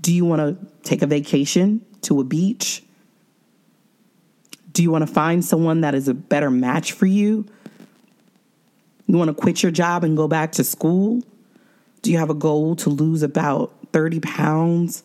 Do 0.00 0.12
you 0.12 0.24
want 0.24 0.40
to 0.40 0.66
take 0.82 1.02
a 1.02 1.06
vacation 1.06 1.84
to 2.02 2.20
a 2.20 2.24
beach? 2.24 2.82
Do 4.72 4.82
you 4.82 4.90
want 4.90 5.06
to 5.06 5.12
find 5.12 5.44
someone 5.44 5.82
that 5.82 5.94
is 5.94 6.08
a 6.08 6.14
better 6.14 6.50
match 6.50 6.92
for 6.92 7.06
you? 7.06 7.46
You 9.06 9.16
want 9.16 9.28
to 9.28 9.34
quit 9.34 9.62
your 9.62 9.72
job 9.72 10.04
and 10.04 10.16
go 10.16 10.26
back 10.26 10.52
to 10.52 10.64
school? 10.64 11.22
Do 12.02 12.10
you 12.10 12.18
have 12.18 12.30
a 12.30 12.34
goal 12.34 12.76
to 12.76 12.90
lose 12.90 13.22
about 13.22 13.72
30 13.92 14.20
pounds? 14.20 15.02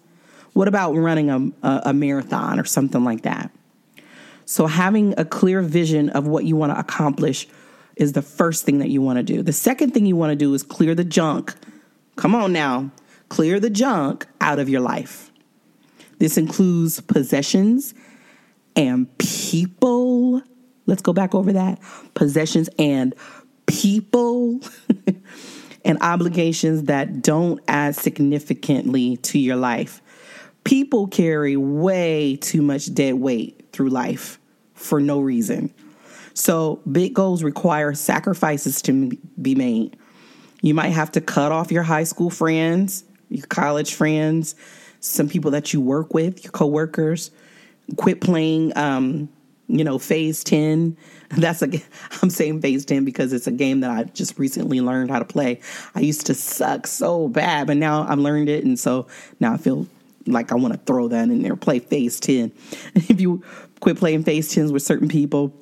What 0.54 0.68
about 0.68 0.94
running 0.94 1.30
a, 1.30 1.68
a, 1.68 1.82
a 1.86 1.94
marathon 1.94 2.60
or 2.60 2.66
something 2.66 3.04
like 3.04 3.22
that? 3.22 3.52
So, 4.46 4.68
having 4.68 5.14
a 5.18 5.24
clear 5.24 5.62
vision 5.62 6.10
of 6.10 6.28
what 6.28 6.44
you 6.44 6.58
want 6.58 6.74
to 6.74 6.80
accomplish 6.80 7.48
is 8.01 8.13
the 8.13 8.22
first 8.22 8.65
thing 8.65 8.79
that 8.79 8.89
you 8.89 9.01
want 9.01 9.17
to 9.17 9.24
do. 9.24 9.43
The 9.43 9.53
second 9.53 9.93
thing 9.93 10.05
you 10.05 10.15
want 10.15 10.31
to 10.31 10.36
do 10.36 10.53
is 10.53 10.63
clear 10.63 10.96
the 10.96 11.03
junk. 11.03 11.53
Come 12.15 12.36
on 12.36 12.53
now, 12.53 12.91
clear 13.29 13.60
the 13.60 13.70
junk 13.70 14.27
out 14.39 14.60
of 14.60 14.70
your 14.70 14.81
life. 14.81 15.31
This 16.17 16.38
includes 16.38 17.00
possessions 17.01 17.93
and 18.75 19.08
people. 19.17 20.41
Let's 20.86 21.01
go 21.01 21.13
back 21.13 21.34
over 21.34 21.53
that. 21.53 21.79
Possessions 22.13 22.70
and 22.77 23.15
people 23.65 24.60
and 25.86 25.98
obligations 26.01 26.84
that 26.84 27.22
don't 27.22 27.62
add 27.67 27.96
significantly 27.96 29.17
to 29.17 29.39
your 29.39 29.55
life 29.55 30.01
people 30.63 31.08
carry 31.08 31.58
way 31.58 32.36
too 32.36 32.62
much 32.62 32.93
dead 32.93 33.15
weight 33.15 33.70
through 33.72 33.89
life 33.89 34.39
for 34.74 35.00
no 35.00 35.20
reason. 35.20 35.74
So, 36.34 36.82
big 36.90 37.14
goals 37.14 37.44
require 37.44 37.94
sacrifices 37.94 38.82
to 38.84 39.12
be 39.42 39.56
made. 39.56 39.98
You 40.62 40.74
might 40.74 40.90
have 40.90 41.12
to 41.14 41.22
cut 41.22 41.52
off 41.52 41.72
your 41.72 41.84
high 41.84 42.04
school 42.04 42.30
friends, 42.30 43.04
your 43.30 43.46
college 43.48 43.96
friends, 43.96 44.56
some 45.00 45.28
people 45.28 45.52
that 45.52 45.74
you 45.74 45.82
work 45.82 46.14
with, 46.14 46.44
your 46.44 46.52
coworkers. 46.52 47.32
Quit 47.98 48.22
playing, 48.22 48.78
um, 48.78 49.28
you 49.68 49.84
know, 49.84 49.98
Phase 49.98 50.44
10. 50.44 50.96
That's 51.32 51.62
a, 51.62 51.68
I'm 52.22 52.30
saying 52.30 52.62
Phase 52.62 52.86
10 52.86 53.04
because 53.04 53.34
it's 53.34 53.48
a 53.48 53.52
game 53.52 53.82
that 53.82 53.90
I 53.90 54.04
just 54.04 54.38
recently 54.38 54.80
learned 54.80 55.10
how 55.10 55.20
to 55.20 55.26
play. 55.26 55.60
I 55.96 56.02
used 56.02 56.28
to 56.28 56.34
suck 56.34 56.88
so 56.88 57.28
bad, 57.28 57.68
but 57.68 57.78
now 57.78 58.06
I've 58.08 58.20
learned 58.20 58.50
it. 58.50 58.64
And 58.64 58.80
so 58.80 59.08
now 59.40 59.54
I 59.54 59.58
feel 59.58 59.88
like 60.28 60.52
I 60.52 60.56
want 60.56 60.74
to 60.74 60.80
throw 60.80 61.08
that 61.08 61.24
in 61.30 61.42
there. 61.42 61.56
Play 61.56 61.80
Phase 61.80 62.20
10. 62.20 62.52
if 62.96 63.20
you 63.20 63.44
quit 63.80 63.98
playing 63.98 64.24
Phase 64.24 64.54
10s 64.54 64.72
with 64.72 64.84
certain 64.84 65.08
people 65.08 65.54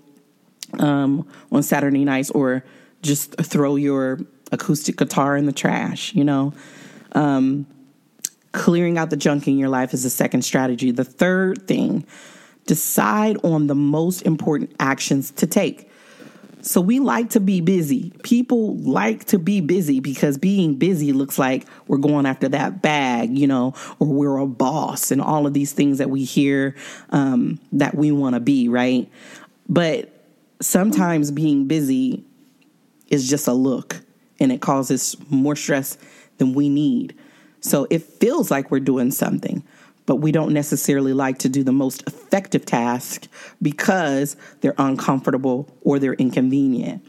um, 0.80 1.28
on 1.52 1.64
Saturday 1.64 2.06
nights, 2.06 2.30
or 2.32 2.64
just 3.02 3.36
throw 3.42 3.76
your 3.76 4.20
acoustic 4.52 4.98
guitar 4.98 5.38
in 5.38 5.46
the 5.46 5.52
trash, 5.52 6.14
you 6.14 6.24
know. 6.24 6.54
Um, 7.14 7.66
clearing 8.52 8.98
out 8.98 9.10
the 9.10 9.18
junk 9.18 9.48
in 9.48 9.58
your 9.58 9.70
life 9.70 9.94
is 9.94 10.04
the 10.04 10.10
second 10.10 10.44
strategy. 10.44 10.92
The 10.92 11.04
third 11.04 11.68
thing, 11.68 12.06
decide 12.66 13.38
on 13.44 13.68
the 13.68 13.76
most 13.76 14.22
important 14.22 14.72
actions 14.80 15.32
to 15.32 15.48
take. 15.48 15.90
So 16.62 16.82
we 16.82 17.00
like 17.00 17.32
to 17.32 17.40
be 17.40 17.62
busy. 17.62 18.12
People 18.22 18.76
like 18.78 19.26
to 19.26 19.40
be 19.40 19.62
busy 19.62 20.00
because 20.02 20.38
being 20.38 20.76
busy 20.76 21.14
looks 21.14 21.40
like 21.40 21.66
we're 21.88 21.98
going 21.98 22.26
after 22.26 22.50
that 22.50 22.82
bag, 22.82 23.36
you 23.36 23.48
know, 23.48 23.74
or 23.98 24.08
we're 24.08 24.38
a 24.38 24.46
boss 24.46 25.10
and 25.10 25.22
all 25.22 25.48
of 25.48 25.54
these 25.54 25.72
things 25.72 26.00
that 26.00 26.10
we 26.10 26.24
hear 26.24 26.76
um, 27.12 27.60
that 27.72 27.96
we 27.96 28.12
want 28.12 28.36
to 28.36 28.40
be, 28.40 28.68
right? 28.68 29.10
But 29.70 30.14
sometimes 30.62 31.32
being 31.32 31.66
busy 31.66 32.24
is 33.08 33.30
just 33.30 33.48
a 33.48 33.54
look 33.54 34.01
and 34.39 34.51
it 34.51 34.62
causes 34.62 35.16
more 35.30 35.56
stress 35.56 35.98
than 36.38 36.54
we 36.54 36.70
need. 36.70 37.16
So 37.62 37.88
it 37.89 38.04
feels 38.04 38.50
like 38.50 38.72
we're 38.72 38.80
doing 38.80 39.12
something, 39.12 39.63
but 40.06 40.18
we 40.18 40.32
don't 40.32 40.54
necessarily 40.54 41.13
like 41.13 41.39
to 41.39 41.50
do 41.50 41.63
the 41.63 41.72
most 41.72 42.04
effective 42.08 42.66
task 42.66 43.28
because 43.62 44.36
they're 44.62 44.75
uncomfortable 44.78 45.68
or 45.82 46.00
they're 46.00 46.13
inconvenient. 46.13 47.06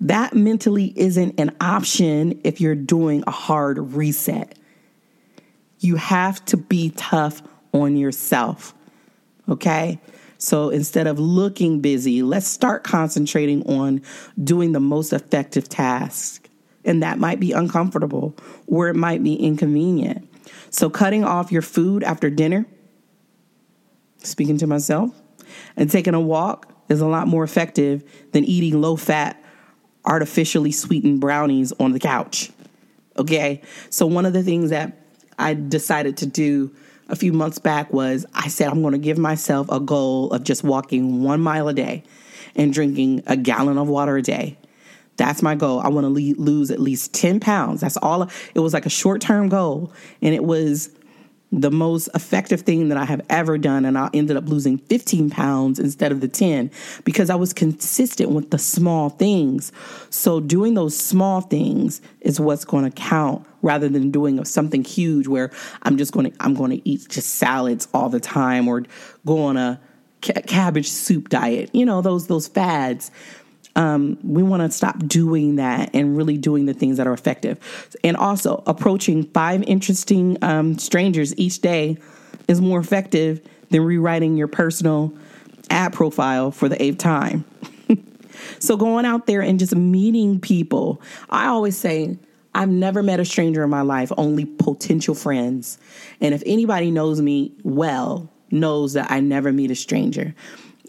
That 0.00 0.34
mentally 0.34 0.92
isn't 0.96 1.38
an 1.38 1.54
option 1.60 2.40
if 2.44 2.60
you're 2.60 2.74
doing 2.74 3.22
a 3.26 3.30
hard 3.30 3.78
reset. 3.94 4.58
You 5.78 5.96
have 5.96 6.44
to 6.46 6.56
be 6.56 6.90
tough 6.90 7.42
on 7.72 7.96
yourself. 7.96 8.74
Okay? 9.48 10.00
So 10.42 10.70
instead 10.70 11.06
of 11.06 11.20
looking 11.20 11.78
busy, 11.78 12.24
let's 12.24 12.48
start 12.48 12.82
concentrating 12.82 13.62
on 13.62 14.02
doing 14.42 14.72
the 14.72 14.80
most 14.80 15.12
effective 15.12 15.68
task. 15.68 16.48
And 16.84 17.00
that 17.04 17.20
might 17.20 17.38
be 17.38 17.52
uncomfortable 17.52 18.34
or 18.66 18.88
it 18.88 18.96
might 18.96 19.22
be 19.22 19.34
inconvenient. 19.34 20.28
So, 20.70 20.90
cutting 20.90 21.22
off 21.22 21.52
your 21.52 21.62
food 21.62 22.02
after 22.02 22.28
dinner, 22.28 22.66
speaking 24.18 24.58
to 24.58 24.66
myself, 24.66 25.14
and 25.76 25.88
taking 25.88 26.14
a 26.14 26.20
walk 26.20 26.74
is 26.88 27.00
a 27.00 27.06
lot 27.06 27.28
more 27.28 27.44
effective 27.44 28.02
than 28.32 28.44
eating 28.44 28.80
low 28.80 28.96
fat, 28.96 29.40
artificially 30.04 30.72
sweetened 30.72 31.20
brownies 31.20 31.72
on 31.78 31.92
the 31.92 32.00
couch. 32.00 32.50
Okay. 33.16 33.62
So, 33.90 34.06
one 34.06 34.26
of 34.26 34.32
the 34.32 34.42
things 34.42 34.70
that 34.70 34.98
I 35.38 35.54
decided 35.54 36.16
to 36.16 36.26
do 36.26 36.74
a 37.08 37.16
few 37.16 37.32
months 37.32 37.58
back 37.58 37.92
was 37.92 38.24
I 38.34 38.48
said, 38.48 38.68
I'm 38.68 38.80
going 38.82 38.92
to 38.92 38.98
give 38.98 39.18
myself 39.18 39.68
a 39.70 39.80
goal 39.80 40.30
of 40.32 40.44
just 40.44 40.64
walking 40.64 41.22
one 41.22 41.40
mile 41.40 41.68
a 41.68 41.74
day 41.74 42.04
and 42.54 42.72
drinking 42.72 43.22
a 43.26 43.36
gallon 43.36 43.78
of 43.78 43.88
water 43.88 44.16
a 44.16 44.22
day. 44.22 44.56
That's 45.16 45.42
my 45.42 45.54
goal. 45.54 45.80
I 45.80 45.88
want 45.88 46.04
to 46.04 46.08
lose 46.08 46.70
at 46.70 46.80
least 46.80 47.12
10 47.14 47.38
pounds. 47.40 47.82
That's 47.82 47.98
all. 47.98 48.30
It 48.54 48.60
was 48.60 48.72
like 48.72 48.86
a 48.86 48.90
short 48.90 49.20
term 49.20 49.48
goal. 49.48 49.92
And 50.22 50.34
it 50.34 50.42
was 50.42 50.90
the 51.52 51.70
most 51.70 52.08
effective 52.14 52.62
thing 52.62 52.88
that 52.88 52.96
I 52.96 53.04
have 53.04 53.20
ever 53.28 53.58
done. 53.58 53.84
And 53.84 53.98
I 53.98 54.08
ended 54.14 54.36
up 54.36 54.48
losing 54.48 54.78
15 54.78 55.28
pounds 55.28 55.78
instead 55.78 56.10
of 56.10 56.22
the 56.22 56.28
10 56.28 56.70
because 57.04 57.28
I 57.28 57.34
was 57.34 57.52
consistent 57.52 58.30
with 58.30 58.50
the 58.50 58.58
small 58.58 59.10
things. 59.10 59.70
So 60.08 60.40
doing 60.40 60.72
those 60.74 60.96
small 60.96 61.42
things 61.42 62.00
is 62.22 62.40
what's 62.40 62.64
going 62.64 62.84
to 62.84 62.90
count 62.90 63.46
rather 63.60 63.88
than 63.88 64.10
doing 64.10 64.42
something 64.46 64.82
huge 64.82 65.28
where 65.28 65.50
I'm 65.82 65.98
just 65.98 66.12
going 66.12 66.30
to, 66.30 66.36
I'm 66.40 66.54
going 66.54 66.70
to 66.70 66.88
eat 66.88 67.08
just 67.10 67.34
salads 67.34 67.86
all 67.92 68.08
the 68.08 68.20
time 68.20 68.66
or 68.66 68.84
go 69.26 69.44
on 69.44 69.58
a 69.58 69.78
cabbage 70.22 70.88
soup 70.88 71.28
diet. 71.28 71.70
You 71.74 71.84
know, 71.84 72.00
those, 72.00 72.28
those 72.28 72.48
fads 72.48 73.10
um, 73.76 74.18
we 74.22 74.42
want 74.42 74.62
to 74.62 74.70
stop 74.70 74.98
doing 75.06 75.56
that 75.56 75.90
and 75.94 76.16
really 76.16 76.36
doing 76.36 76.66
the 76.66 76.74
things 76.74 76.98
that 76.98 77.06
are 77.06 77.12
effective. 77.12 77.58
And 78.04 78.16
also, 78.16 78.62
approaching 78.66 79.24
five 79.24 79.62
interesting 79.62 80.36
um, 80.42 80.78
strangers 80.78 81.36
each 81.38 81.60
day 81.60 81.96
is 82.48 82.60
more 82.60 82.80
effective 82.80 83.40
than 83.70 83.82
rewriting 83.82 84.36
your 84.36 84.48
personal 84.48 85.12
ad 85.70 85.92
profile 85.92 86.50
for 86.50 86.68
the 86.68 86.80
eighth 86.82 86.98
time. 86.98 87.44
so, 88.58 88.76
going 88.76 89.06
out 89.06 89.26
there 89.26 89.40
and 89.40 89.58
just 89.58 89.74
meeting 89.74 90.40
people, 90.40 91.00
I 91.30 91.46
always 91.46 91.76
say, 91.76 92.18
I've 92.54 92.68
never 92.68 93.02
met 93.02 93.20
a 93.20 93.24
stranger 93.24 93.64
in 93.64 93.70
my 93.70 93.80
life, 93.80 94.12
only 94.18 94.44
potential 94.44 95.14
friends. 95.14 95.78
And 96.20 96.34
if 96.34 96.42
anybody 96.44 96.90
knows 96.90 97.22
me 97.22 97.52
well, 97.62 98.30
knows 98.50 98.92
that 98.92 99.10
I 99.10 99.20
never 99.20 99.52
meet 99.52 99.70
a 99.70 99.74
stranger. 99.74 100.34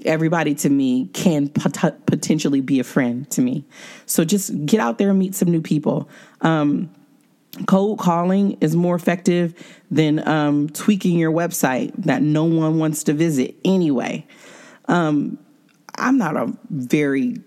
Everybody 0.06 0.56
to 0.56 0.70
me 0.70 1.08
can 1.14 1.50
pot- 1.50 2.06
potentially 2.06 2.62
be 2.62 2.80
a 2.80 2.84
friend 2.84 3.30
to 3.32 3.42
me. 3.42 3.66
So 4.06 4.24
just 4.24 4.66
get 4.66 4.80
out 4.80 4.98
there 4.98 5.10
and 5.10 5.20
meet 5.20 5.36
some 5.36 5.50
new 5.50 5.62
people. 5.62 6.10
Um, 6.42 6.90
cold 7.68 8.00
calling 8.00 8.58
is 8.62 8.76
more 8.76 8.96
effective 8.96 9.54
than 9.92 10.28
um, 10.28 10.70
tweaking 10.70 11.18
your 11.18 11.32
website 11.32 11.94
that 12.04 12.22
no 12.22 12.44
one 12.46 12.80
wants 12.80 13.04
to 13.06 13.14
visit 13.14 13.56
anyway. 13.64 14.26
Um, 14.88 15.38
I'm 15.96 16.18
not 16.18 16.36
a 16.36 16.52
very 16.70 17.42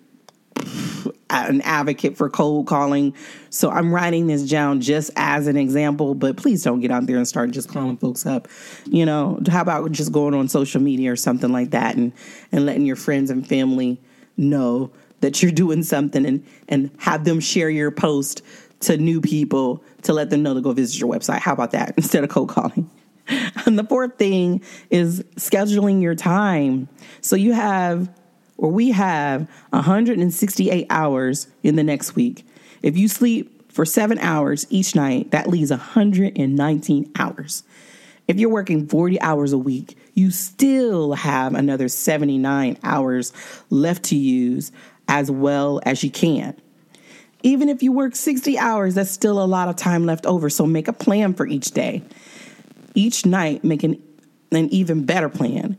an 1.30 1.61
advocate 1.62 2.16
for 2.16 2.30
cold 2.30 2.66
calling. 2.66 3.14
So 3.50 3.71
I'm 3.71 3.92
writing 3.92 4.26
this 4.26 4.49
down 4.49 4.80
just 4.80 5.11
as 5.16 5.47
an 5.47 5.56
example, 5.56 6.14
but 6.14 6.37
please 6.37 6.62
don't 6.62 6.80
get 6.80 6.90
out 6.90 7.06
there 7.06 7.16
and 7.16 7.26
start 7.26 7.50
just 7.50 7.68
calling 7.68 7.97
folks 7.97 8.26
up. 8.26 8.49
You 8.87 9.06
know, 9.06 9.40
how 9.49 9.62
about 9.62 9.90
just 9.92 10.12
going 10.12 10.35
on 10.35 10.49
social 10.49 10.80
media 10.80 11.12
or 11.12 11.16
something 11.16 11.50
like 11.50 11.71
that 11.71 11.97
and 11.97 12.12
and 12.52 12.66
letting 12.66 12.87
your 12.87 12.97
friends 12.97 13.30
and 13.30 13.47
family 13.47 14.00
know 14.37 14.90
that 15.21 15.42
you're 15.42 15.52
doing 15.52 15.83
something 15.83 16.25
and 16.25 16.45
and 16.68 16.90
have 16.99 17.25
them 17.25 17.40
share 17.40 17.71
your 17.71 17.90
post 17.90 18.42
to 18.80 18.97
new 18.97 19.21
people 19.21 19.83
to 20.02 20.12
let 20.12 20.30
them 20.30 20.42
know 20.42 20.54
to 20.54 20.61
go 20.61 20.73
visit 20.73 21.00
your 21.00 21.11
website. 21.12 21.40
How 21.40 21.52
about 21.52 21.73
that 21.73 21.95
instead 21.97 22.25
of 22.25 22.30
cold 22.30 22.49
calling? 22.49 22.90
And 23.66 23.76
the 23.76 23.83
fourth 23.83 24.18
thing 24.18 24.62
is 24.88 25.25
scheduling 25.35 26.00
your 26.00 26.14
time. 26.14 26.88
So 27.23 27.35
you 27.35 27.54
have 27.54 28.09
or 28.58 28.70
we 28.70 28.90
have 28.90 29.48
168 29.70 30.86
hours 30.90 31.48
in 31.62 31.76
the 31.76 31.82
next 31.82 32.16
week. 32.16 32.46
If 32.82 32.96
you 32.96 33.08
sleep 33.08 33.72
for 33.72 33.84
seven 33.84 34.18
hours 34.18 34.66
each 34.70 34.94
night, 34.94 35.30
that 35.32 35.48
leaves 35.48 35.70
119 35.70 37.12
hours. 37.18 37.62
If 38.28 38.38
you're 38.38 38.50
working 38.50 38.88
40 38.88 39.20
hours 39.20 39.52
a 39.52 39.58
week, 39.58 39.96
you 40.14 40.30
still 40.30 41.12
have 41.12 41.54
another 41.54 41.88
79 41.88 42.78
hours 42.82 43.32
left 43.70 44.04
to 44.04 44.16
use 44.16 44.72
as 45.08 45.30
well 45.30 45.80
as 45.84 46.02
you 46.02 46.10
can. 46.10 46.56
Even 47.42 47.68
if 47.68 47.82
you 47.82 47.92
work 47.92 48.16
60 48.16 48.58
hours, 48.58 48.94
that's 48.94 49.10
still 49.10 49.42
a 49.42 49.44
lot 49.44 49.68
of 49.68 49.76
time 49.76 50.06
left 50.06 50.26
over. 50.26 50.50
So 50.50 50.66
make 50.66 50.88
a 50.88 50.92
plan 50.92 51.34
for 51.34 51.46
each 51.46 51.70
day. 51.72 52.02
Each 52.94 53.25
night, 53.26 53.62
make 53.62 53.84
an, 53.84 54.02
an 54.50 54.68
even 54.70 55.04
better 55.04 55.28
plan 55.28 55.78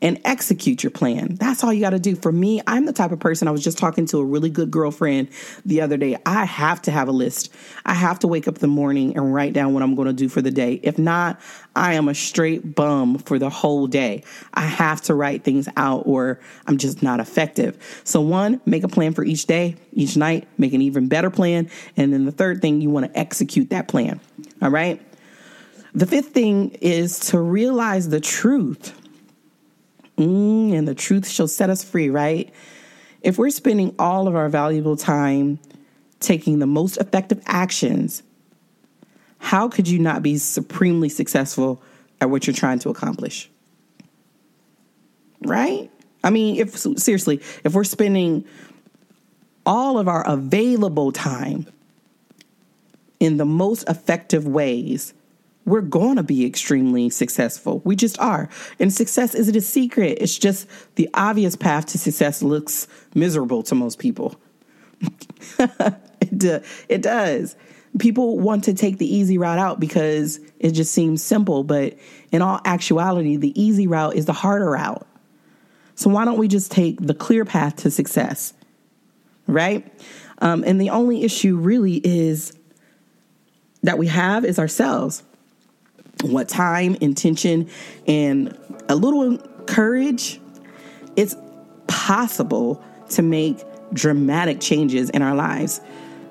and 0.00 0.20
execute 0.24 0.82
your 0.82 0.90
plan. 0.90 1.34
That's 1.34 1.64
all 1.64 1.72
you 1.72 1.80
got 1.80 1.90
to 1.90 1.98
do. 1.98 2.14
For 2.14 2.30
me, 2.30 2.60
I'm 2.66 2.86
the 2.86 2.92
type 2.92 3.12
of 3.12 3.20
person 3.20 3.48
I 3.48 3.50
was 3.50 3.62
just 3.62 3.78
talking 3.78 4.06
to 4.06 4.18
a 4.18 4.24
really 4.24 4.50
good 4.50 4.70
girlfriend 4.70 5.28
the 5.64 5.80
other 5.80 5.96
day. 5.96 6.16
I 6.24 6.44
have 6.44 6.82
to 6.82 6.90
have 6.90 7.08
a 7.08 7.12
list. 7.12 7.52
I 7.84 7.94
have 7.94 8.18
to 8.20 8.28
wake 8.28 8.46
up 8.46 8.56
in 8.56 8.60
the 8.60 8.68
morning 8.68 9.16
and 9.16 9.34
write 9.34 9.52
down 9.52 9.74
what 9.74 9.82
I'm 9.82 9.94
going 9.94 10.06
to 10.06 10.12
do 10.12 10.28
for 10.28 10.40
the 10.40 10.50
day. 10.50 10.80
If 10.82 10.98
not, 10.98 11.40
I 11.74 11.94
am 11.94 12.08
a 12.08 12.14
straight 12.14 12.74
bum 12.74 13.18
for 13.18 13.38
the 13.38 13.50
whole 13.50 13.86
day. 13.86 14.24
I 14.54 14.66
have 14.66 15.02
to 15.02 15.14
write 15.14 15.44
things 15.44 15.68
out 15.76 16.02
or 16.06 16.40
I'm 16.66 16.78
just 16.78 17.02
not 17.02 17.20
effective. 17.20 18.02
So, 18.04 18.20
one, 18.20 18.60
make 18.66 18.84
a 18.84 18.88
plan 18.88 19.14
for 19.14 19.24
each 19.24 19.46
day, 19.46 19.76
each 19.92 20.16
night, 20.16 20.48
make 20.58 20.72
an 20.72 20.82
even 20.82 21.08
better 21.08 21.30
plan. 21.30 21.70
And 21.96 22.12
then 22.12 22.24
the 22.24 22.32
third 22.32 22.62
thing, 22.62 22.80
you 22.80 22.90
want 22.90 23.06
to 23.06 23.18
execute 23.18 23.70
that 23.70 23.88
plan. 23.88 24.20
All 24.62 24.70
right. 24.70 25.02
The 25.94 26.06
fifth 26.06 26.28
thing 26.28 26.70
is 26.80 27.18
to 27.30 27.40
realize 27.40 28.08
the 28.08 28.20
truth 28.20 28.94
Mm, 30.18 30.74
and 30.74 30.86
the 30.86 30.94
truth 30.94 31.28
shall 31.28 31.48
set 31.48 31.70
us 31.70 31.84
free, 31.84 32.10
right? 32.10 32.52
If 33.22 33.38
we're 33.38 33.50
spending 33.50 33.94
all 33.98 34.26
of 34.26 34.34
our 34.34 34.48
valuable 34.48 34.96
time 34.96 35.58
taking 36.20 36.58
the 36.58 36.66
most 36.66 36.96
effective 36.96 37.40
actions, 37.46 38.22
how 39.38 39.68
could 39.68 39.86
you 39.86 40.00
not 40.00 40.22
be 40.22 40.36
supremely 40.36 41.08
successful 41.08 41.80
at 42.20 42.30
what 42.30 42.46
you're 42.46 42.54
trying 42.54 42.80
to 42.80 42.90
accomplish? 42.90 43.48
Right? 45.42 45.88
I 46.24 46.30
mean, 46.30 46.56
if 46.56 46.76
seriously, 46.76 47.40
if 47.62 47.74
we're 47.74 47.84
spending 47.84 48.44
all 49.64 49.98
of 49.98 50.08
our 50.08 50.26
available 50.26 51.12
time 51.12 51.66
in 53.20 53.36
the 53.36 53.44
most 53.44 53.88
effective 53.88 54.46
ways, 54.46 55.14
we're 55.68 55.82
going 55.82 56.16
to 56.16 56.22
be 56.22 56.46
extremely 56.46 57.10
successful. 57.10 57.80
We 57.84 57.94
just 57.94 58.18
are. 58.18 58.48
And 58.80 58.92
success 58.92 59.34
isn't 59.34 59.54
a 59.54 59.60
secret, 59.60 60.18
it's 60.20 60.38
just 60.38 60.66
the 60.96 61.08
obvious 61.14 61.56
path 61.56 61.86
to 61.86 61.98
success 61.98 62.42
looks 62.42 62.88
miserable 63.14 63.62
to 63.64 63.74
most 63.74 63.98
people. 63.98 64.40
it, 65.58 66.44
uh, 66.44 66.60
it 66.88 67.02
does. 67.02 67.54
People 67.98 68.38
want 68.38 68.64
to 68.64 68.74
take 68.74 68.98
the 68.98 69.12
easy 69.12 69.38
route 69.38 69.58
out 69.58 69.80
because 69.80 70.40
it 70.58 70.72
just 70.72 70.92
seems 70.92 71.22
simple, 71.22 71.64
but 71.64 71.96
in 72.32 72.42
all 72.42 72.60
actuality, 72.64 73.36
the 73.36 73.60
easy 73.60 73.86
route 73.86 74.14
is 74.14 74.26
the 74.26 74.32
harder 74.32 74.70
route. 74.70 75.06
So 75.94 76.10
why 76.10 76.24
don't 76.24 76.38
we 76.38 76.48
just 76.48 76.70
take 76.70 77.00
the 77.00 77.14
clear 77.14 77.44
path 77.44 77.76
to 77.76 77.90
success? 77.90 78.52
Right? 79.46 79.92
Um, 80.40 80.62
and 80.66 80.80
the 80.80 80.90
only 80.90 81.24
issue 81.24 81.56
really 81.56 81.96
is 82.04 82.56
that 83.82 83.98
we 83.98 84.06
have 84.08 84.44
is 84.44 84.58
ourselves 84.58 85.22
what 86.22 86.48
time, 86.48 86.96
intention, 87.00 87.68
and 88.06 88.56
a 88.88 88.96
little 88.96 89.38
courage, 89.66 90.40
it's 91.16 91.36
possible 91.86 92.82
to 93.10 93.22
make 93.22 93.62
dramatic 93.92 94.60
changes 94.60 95.10
in 95.10 95.22
our 95.22 95.34
lives. 95.34 95.80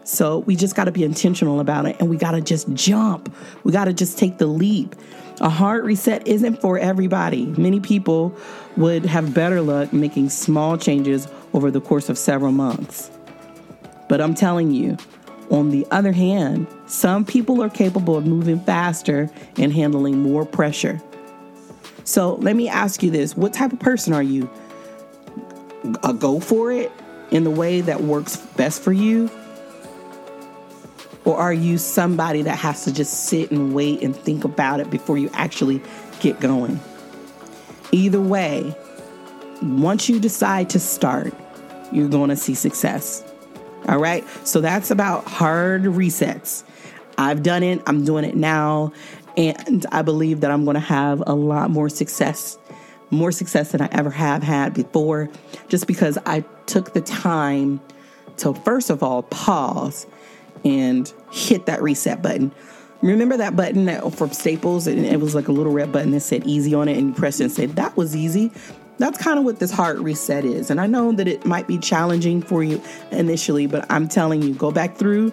So 0.03 0.39
we 0.39 0.55
just 0.55 0.75
got 0.75 0.85
to 0.85 0.91
be 0.91 1.03
intentional 1.03 1.59
about 1.59 1.85
it 1.85 1.97
and 1.99 2.09
we 2.09 2.17
got 2.17 2.31
to 2.31 2.41
just 2.41 2.71
jump. 2.73 3.33
We 3.63 3.71
got 3.71 3.85
to 3.85 3.93
just 3.93 4.17
take 4.17 4.37
the 4.37 4.47
leap. 4.47 4.95
A 5.41 5.49
hard 5.49 5.85
reset 5.85 6.27
isn't 6.27 6.61
for 6.61 6.79
everybody. 6.79 7.45
Many 7.45 7.79
people 7.79 8.35
would 8.77 9.05
have 9.05 9.33
better 9.33 9.61
luck 9.61 9.91
making 9.93 10.29
small 10.29 10.77
changes 10.77 11.27
over 11.53 11.69
the 11.69 11.81
course 11.81 12.09
of 12.09 12.17
several 12.17 12.51
months. 12.51 13.11
But 14.07 14.21
I'm 14.21 14.33
telling 14.33 14.71
you, 14.71 14.97
on 15.49 15.71
the 15.71 15.87
other 15.91 16.11
hand, 16.11 16.67
some 16.87 17.25
people 17.25 17.61
are 17.61 17.69
capable 17.69 18.17
of 18.17 18.25
moving 18.25 18.59
faster 18.59 19.29
and 19.57 19.71
handling 19.71 20.21
more 20.21 20.45
pressure. 20.45 21.01
So 22.03 22.35
let 22.35 22.55
me 22.55 22.69
ask 22.69 23.03
you 23.03 23.11
this 23.11 23.35
what 23.35 23.53
type 23.53 23.73
of 23.73 23.79
person 23.79 24.13
are 24.13 24.23
you? 24.23 24.49
A 26.03 26.13
go 26.13 26.39
for 26.39 26.71
it 26.71 26.91
in 27.31 27.43
the 27.43 27.49
way 27.49 27.81
that 27.81 28.01
works 28.01 28.37
best 28.37 28.81
for 28.81 28.93
you? 28.93 29.29
Or 31.25 31.37
are 31.37 31.53
you 31.53 31.77
somebody 31.77 32.41
that 32.43 32.57
has 32.57 32.85
to 32.85 32.93
just 32.93 33.25
sit 33.25 33.51
and 33.51 33.73
wait 33.73 34.01
and 34.01 34.15
think 34.15 34.45
about 34.45 34.79
it 34.79 34.89
before 34.89 35.17
you 35.17 35.29
actually 35.33 35.81
get 36.21 36.39
going? 36.39 36.79
Either 37.91 38.21
way, 38.21 38.73
once 39.61 40.07
you 40.07 40.19
decide 40.19 40.69
to 40.69 40.79
start, 40.79 41.33
you're 41.91 42.07
going 42.07 42.29
to 42.29 42.37
see 42.37 42.53
success. 42.53 43.23
All 43.87 43.99
right. 43.99 44.25
So 44.45 44.59
that's 44.59 44.91
about 44.91 45.25
hard 45.25 45.83
resets. 45.83 46.63
I've 47.17 47.41
done 47.41 47.63
it, 47.63 47.81
I'm 47.87 48.03
doing 48.05 48.25
it 48.25 48.35
now. 48.35 48.91
And 49.37 49.85
I 49.91 50.01
believe 50.01 50.41
that 50.41 50.51
I'm 50.51 50.65
going 50.65 50.75
to 50.75 50.79
have 50.79 51.23
a 51.25 51.33
lot 51.33 51.69
more 51.69 51.89
success, 51.89 52.57
more 53.11 53.31
success 53.31 53.71
than 53.71 53.81
I 53.81 53.89
ever 53.91 54.09
have 54.09 54.43
had 54.43 54.73
before, 54.73 55.29
just 55.67 55.87
because 55.87 56.17
I 56.25 56.43
took 56.65 56.93
the 56.93 57.01
time 57.01 57.79
to, 58.37 58.53
first 58.53 58.89
of 58.89 59.03
all, 59.03 59.23
pause 59.23 60.07
and 60.65 61.11
hit 61.31 61.67
that 61.67 61.81
reset 61.81 62.21
button. 62.21 62.51
Remember 63.01 63.37
that 63.37 63.55
button 63.55 63.85
that 63.85 64.11
from 64.15 64.31
Staples? 64.31 64.87
And 64.87 65.05
it 65.05 65.19
was 65.19 65.35
like 65.35 65.47
a 65.47 65.51
little 65.51 65.71
red 65.71 65.91
button 65.91 66.11
that 66.11 66.21
said 66.21 66.45
easy 66.47 66.73
on 66.73 66.87
it, 66.87 66.97
and 66.97 67.09
you 67.09 67.13
pressed 67.13 67.39
it 67.39 67.45
and 67.45 67.53
said, 67.53 67.75
That 67.75 67.95
was 67.95 68.15
easy 68.15 68.51
that's 68.97 69.17
kind 69.21 69.37
of 69.37 69.45
what 69.45 69.59
this 69.59 69.71
heart 69.71 69.99
reset 69.99 70.45
is. 70.45 70.69
And 70.69 70.81
I 70.81 70.87
know 70.87 71.11
that 71.11 71.27
it 71.27 71.45
might 71.45 71.67
be 71.67 71.77
challenging 71.77 72.41
for 72.41 72.63
you 72.63 72.81
initially, 73.11 73.67
but 73.67 73.85
I'm 73.91 74.07
telling 74.07 74.41
you, 74.41 74.53
go 74.53 74.71
back 74.71 74.97
through 74.97 75.31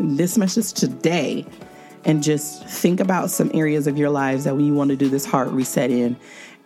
this 0.00 0.36
message 0.36 0.72
today 0.72 1.46
and 2.04 2.22
just 2.22 2.64
think 2.66 3.00
about 3.00 3.30
some 3.30 3.50
areas 3.54 3.86
of 3.86 3.96
your 3.96 4.10
lives 4.10 4.44
that 4.44 4.58
you 4.58 4.74
want 4.74 4.90
to 4.90 4.96
do 4.96 5.08
this 5.08 5.24
heart 5.24 5.48
reset 5.48 5.90
in. 5.90 6.16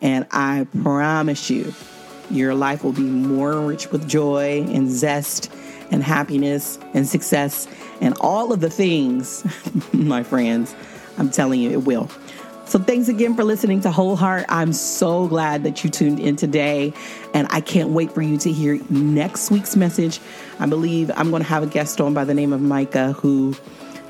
And 0.01 0.27
I 0.31 0.67
promise 0.83 1.51
you, 1.51 1.73
your 2.31 2.55
life 2.55 2.85
will 2.85 2.93
be 2.93 3.03
more 3.03 3.61
rich 3.61 3.91
with 3.91 4.09
joy 4.09 4.65
and 4.69 4.91
zest 4.91 5.51
and 5.91 6.03
happiness 6.03 6.79
and 6.95 7.07
success 7.07 7.67
and 8.01 8.15
all 8.21 8.53
of 8.53 8.61
the 8.61 8.71
things, 8.71 9.45
my 9.93 10.23
friends. 10.23 10.75
I'm 11.17 11.31
telling 11.31 11.61
you, 11.61 11.71
it 11.71 11.85
will. 11.85 12.11
So 12.69 12.79
thanks 12.79 13.09
again 13.09 13.35
for 13.35 13.45
listening 13.45 13.81
to 13.81 13.91
Whole 13.91 14.15
Heart. 14.15 14.45
I'm 14.51 14.75
so 14.75 15.27
glad 15.27 15.65
that 15.65 15.83
you 15.83 15.89
tuned 15.89 16.21
in 16.21 16.37
today, 16.37 16.93
and 17.33 17.49
I 17.51 17.63
can't 17.63 17.89
wait 17.89 18.13
for 18.13 18.21
you 18.21 18.37
to 18.37 18.53
hear 18.53 18.79
next 18.91 19.51
week's 19.51 19.75
message. 19.75 20.21
I 20.61 20.67
believe 20.67 21.11
I'm 21.17 21.31
going 21.31 21.41
to 21.41 21.49
have 21.49 21.63
a 21.63 21.67
guest 21.67 21.99
on 21.99 22.13
by 22.13 22.25
the 22.25 22.35
name 22.35 22.53
of 22.53 22.61
Micah 22.61 23.15
who 23.15 23.57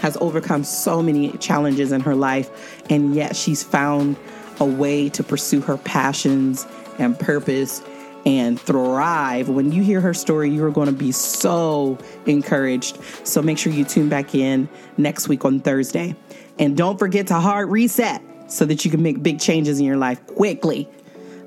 has 0.01 0.19
overcome 0.21 0.65
so 0.65 1.01
many 1.01 1.31
challenges 1.39 1.93
in 1.93 2.01
her 2.01 2.17
life, 2.17 2.83
and 2.91 3.15
yet 3.15 3.37
she's 3.37 3.63
found 3.63 4.17
a 4.59 4.65
way 4.65 5.09
to 5.11 5.23
pursue 5.23 5.61
her 5.61 5.77
passions 5.77 6.67
and 6.99 7.17
purpose 7.17 7.81
and 8.27 8.61
thrive. 8.61 9.49
When 9.49 9.71
you 9.71 9.85
hear 9.85 10.01
her 10.01 10.13
story, 10.13 10.51
you're 10.51 10.73
going 10.73 10.89
to 10.89 10.93
be 10.93 11.13
so 11.13 11.97
encouraged. 12.27 12.99
So 13.23 13.41
make 13.41 13.57
sure 13.57 13.73
you 13.73 13.85
tune 13.85 14.09
back 14.09 14.35
in 14.35 14.69
next 14.97 15.29
week 15.29 15.45
on 15.45 15.61
Thursday. 15.61 16.17
And 16.59 16.77
don't 16.77 16.99
forget 16.99 17.29
to 17.29 17.35
hard 17.35 17.71
reset. 17.71 18.21
So 18.49 18.65
that 18.65 18.85
you 18.85 18.91
can 18.91 19.03
make 19.03 19.23
big 19.23 19.39
changes 19.39 19.79
in 19.79 19.87
your 19.87 19.97
life 19.97 20.27
quickly. 20.27 20.89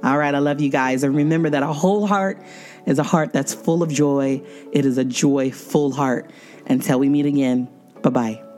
All 0.04 0.18
right, 0.18 0.34
I 0.34 0.40
love 0.40 0.62
you 0.62 0.70
guys. 0.70 1.04
And 1.04 1.16
remember 1.16 1.50
that 1.50 1.64
a 1.64 1.74
whole 1.74 2.08
heart 2.08 2.42
is 2.86 3.00
a 3.00 3.04
heart 3.04 3.34
that's 3.34 3.54
full 3.54 3.84
of 3.84 3.90
joy. 3.90 4.42
It 4.72 4.86
is 4.86 4.98
a 4.98 5.06
joy 5.06 5.52
full 5.52 5.92
heart. 5.92 6.30
Until 6.68 7.00
we 7.00 7.10
meet 7.10 7.26
again, 7.26 7.68
bye 8.02 8.10
bye. 8.10 8.51